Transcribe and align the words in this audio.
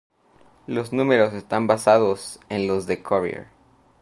Los 0.65 0.93
números 0.93 1.31
están 1.35 1.67
basados 1.67 2.39
en 2.49 2.65
los 2.65 2.87
de 2.87 3.03
Courier. 3.03 3.49